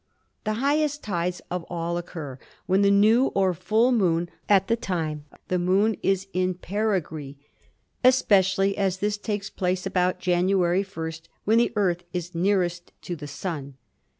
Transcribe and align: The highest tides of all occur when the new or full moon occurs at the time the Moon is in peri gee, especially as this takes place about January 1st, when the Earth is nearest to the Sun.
The 0.45 0.53
highest 0.55 1.03
tides 1.03 1.43
of 1.51 1.63
all 1.69 1.95
occur 1.95 2.39
when 2.65 2.81
the 2.81 2.89
new 2.89 3.27
or 3.35 3.53
full 3.53 3.91
moon 3.91 4.23
occurs 4.29 4.33
at 4.49 4.67
the 4.67 4.75
time 4.75 5.25
the 5.47 5.59
Moon 5.59 5.95
is 6.01 6.25
in 6.33 6.55
peri 6.55 6.99
gee, 7.07 7.37
especially 8.03 8.75
as 8.79 8.97
this 8.97 9.17
takes 9.19 9.51
place 9.51 9.85
about 9.85 10.17
January 10.17 10.83
1st, 10.83 11.21
when 11.45 11.59
the 11.59 11.71
Earth 11.75 12.03
is 12.13 12.33
nearest 12.33 12.91
to 13.03 13.15
the 13.15 13.27
Sun. 13.27 13.75